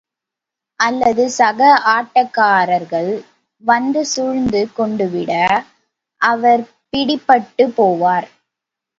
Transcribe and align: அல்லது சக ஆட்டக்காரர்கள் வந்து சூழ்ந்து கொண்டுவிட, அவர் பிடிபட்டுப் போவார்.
அல்லது 0.79 1.23
சக 1.31 1.59
ஆட்டக்காரர்கள் 1.89 3.09
வந்து 3.63 4.05
சூழ்ந்து 4.05 4.61
கொண்டுவிட, 4.77 5.33
அவர் 6.21 6.63
பிடிபட்டுப் 6.91 7.75
போவார். 7.77 8.27